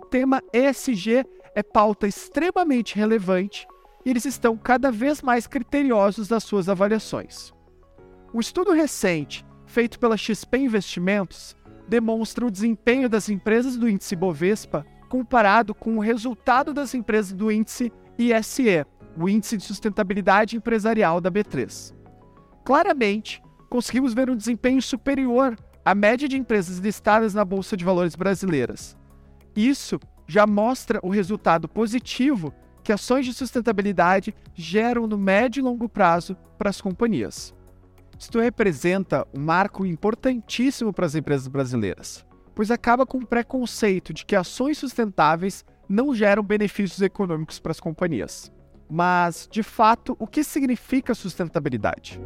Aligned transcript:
tema 0.00 0.42
ESG 0.52 1.24
é 1.54 1.62
pauta 1.62 2.06
extremamente 2.06 2.96
relevante 2.96 3.66
e 4.04 4.10
eles 4.10 4.24
estão 4.24 4.56
cada 4.56 4.92
vez 4.92 5.22
mais 5.22 5.46
criteriosos 5.46 6.28
nas 6.28 6.44
suas 6.44 6.68
avaliações. 6.68 7.52
Um 8.32 8.40
estudo 8.40 8.72
recente, 8.72 9.44
feito 9.66 9.98
pela 9.98 10.16
XP 10.16 10.58
Investimentos, 10.58 11.56
demonstra 11.88 12.44
o 12.44 12.50
desempenho 12.50 13.08
das 13.08 13.28
empresas 13.28 13.76
do 13.76 13.88
índice 13.88 14.14
Bovespa 14.14 14.84
comparado 15.08 15.74
com 15.74 15.96
o 15.96 16.00
resultado 16.00 16.74
das 16.74 16.94
empresas 16.94 17.32
do 17.32 17.50
índice 17.50 17.92
ISE, 18.18 18.84
o 19.16 19.28
Índice 19.28 19.56
de 19.56 19.62
Sustentabilidade 19.62 20.56
Empresarial 20.56 21.20
da 21.20 21.30
B3. 21.30 21.94
Claramente, 22.64 23.42
conseguimos 23.70 24.12
ver 24.12 24.28
um 24.28 24.36
desempenho 24.36 24.82
superior 24.82 25.56
à 25.84 25.94
média 25.94 26.28
de 26.28 26.36
empresas 26.36 26.78
listadas 26.78 27.32
na 27.32 27.44
Bolsa 27.44 27.76
de 27.76 27.84
Valores 27.84 28.14
brasileiras. 28.14 28.96
Isso 29.56 29.98
já 30.28 30.46
mostra 30.46 31.00
o 31.02 31.08
resultado 31.08 31.66
positivo 31.66 32.52
que 32.84 32.92
ações 32.92 33.24
de 33.24 33.32
sustentabilidade 33.32 34.34
geram 34.54 35.06
no 35.06 35.18
médio 35.18 35.60
e 35.60 35.62
longo 35.62 35.88
prazo 35.88 36.36
para 36.58 36.70
as 36.70 36.80
companhias. 36.80 37.54
Isto 38.18 38.38
representa 38.40 39.26
um 39.34 39.40
marco 39.40 39.84
importantíssimo 39.84 40.92
para 40.92 41.06
as 41.06 41.14
empresas 41.14 41.48
brasileiras, 41.48 42.24
pois 42.54 42.70
acaba 42.70 43.04
com 43.04 43.18
o 43.18 43.26
preconceito 43.26 44.14
de 44.14 44.24
que 44.24 44.36
ações 44.36 44.78
sustentáveis 44.78 45.64
não 45.88 46.14
geram 46.14 46.42
benefícios 46.42 47.00
econômicos 47.00 47.58
para 47.58 47.72
as 47.72 47.80
companhias. 47.80 48.52
Mas, 48.88 49.48
de 49.50 49.62
fato, 49.62 50.16
o 50.18 50.26
que 50.26 50.44
significa 50.44 51.14
sustentabilidade? 51.14 52.20